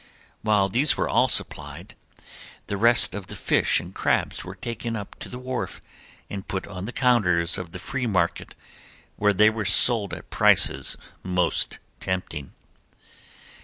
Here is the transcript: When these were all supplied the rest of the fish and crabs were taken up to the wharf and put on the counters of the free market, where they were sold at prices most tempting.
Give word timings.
When 0.41 0.69
these 0.69 0.97
were 0.97 1.07
all 1.07 1.27
supplied 1.27 1.93
the 2.65 2.75
rest 2.75 3.13
of 3.13 3.27
the 3.27 3.35
fish 3.35 3.79
and 3.79 3.93
crabs 3.93 4.43
were 4.43 4.55
taken 4.55 4.95
up 4.95 5.13
to 5.19 5.29
the 5.29 5.37
wharf 5.37 5.79
and 6.27 6.47
put 6.47 6.65
on 6.65 6.85
the 6.85 6.91
counters 6.91 7.55
of 7.59 7.71
the 7.71 7.77
free 7.77 8.07
market, 8.07 8.55
where 9.17 9.31
they 9.31 9.51
were 9.51 9.63
sold 9.63 10.15
at 10.15 10.31
prices 10.31 10.97
most 11.21 11.77
tempting. 11.99 12.51